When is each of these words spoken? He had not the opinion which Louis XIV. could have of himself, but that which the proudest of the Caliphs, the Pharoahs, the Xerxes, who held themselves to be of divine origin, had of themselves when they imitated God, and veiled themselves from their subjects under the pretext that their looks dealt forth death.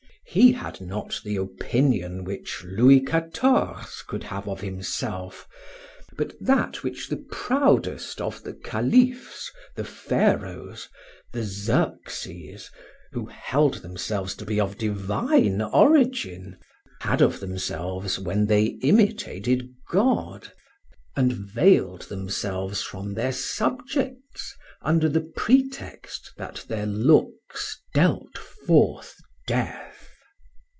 He 0.33 0.53
had 0.53 0.79
not 0.79 1.19
the 1.25 1.35
opinion 1.35 2.23
which 2.23 2.63
Louis 2.63 3.01
XIV. 3.01 3.85
could 4.07 4.23
have 4.23 4.47
of 4.47 4.61
himself, 4.61 5.45
but 6.17 6.35
that 6.39 6.83
which 6.83 7.09
the 7.09 7.17
proudest 7.29 8.21
of 8.21 8.41
the 8.43 8.53
Caliphs, 8.53 9.51
the 9.75 9.83
Pharoahs, 9.83 10.87
the 11.33 11.43
Xerxes, 11.43 12.71
who 13.11 13.25
held 13.25 13.81
themselves 13.81 14.33
to 14.35 14.45
be 14.45 14.57
of 14.57 14.77
divine 14.77 15.61
origin, 15.61 16.57
had 17.01 17.21
of 17.21 17.41
themselves 17.41 18.17
when 18.17 18.45
they 18.45 18.77
imitated 18.81 19.67
God, 19.91 20.49
and 21.13 21.33
veiled 21.33 22.03
themselves 22.03 22.81
from 22.81 23.15
their 23.15 23.33
subjects 23.33 24.55
under 24.81 25.09
the 25.09 25.29
pretext 25.35 26.31
that 26.37 26.63
their 26.69 26.85
looks 26.85 27.81
dealt 27.93 28.37
forth 28.37 29.15
death. 29.45 29.89